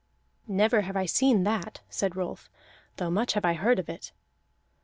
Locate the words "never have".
0.47-0.97